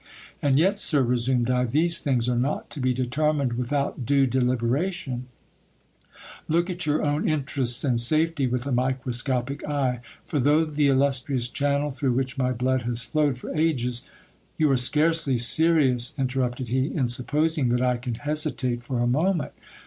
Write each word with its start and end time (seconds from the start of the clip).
And 0.41 0.57
yet, 0.57 0.77
sir, 0.79 1.03
resumed 1.03 1.51
I, 1.51 1.63
these 1.65 1.99
things 1.99 2.27
are 2.27 2.35
not 2.35 2.71
to 2.71 2.79
be 2.79 2.91
determined 2.91 3.53
without 3.53 4.03
due 4.03 4.25
deliberation; 4.25 5.27
look 6.47 6.71
at 6.71 6.87
your 6.87 7.05
own 7.07 7.29
interests 7.29 7.83
and 7.83 8.01
safety 8.01 8.47
with 8.47 8.65
a 8.65 8.71
microscopic 8.71 9.63
eye, 9.63 9.99
for 10.25 10.39
though 10.39 10.65
the 10.65 10.87
illustrious 10.87 11.47
channel 11.47 11.91
through 11.91 12.13
which 12.13 12.35
my 12.35 12.51
blood 12.51 12.81
has 12.81 13.03
flowed 13.03 13.37
for 13.37 13.55
ages 13.55 14.01
You 14.57 14.71
are 14.71 14.75
scarcely 14.75 15.37
serious, 15.37 16.15
interrupted 16.17 16.69
he, 16.69 16.87
in 16.87 17.07
supposing 17.07 17.69
that 17.69 17.81
I 17.83 17.97
can 17.97 18.15
hesitate 18.15 18.81
for 18.81 19.01
a 19.01 19.05
moment. 19.05 19.51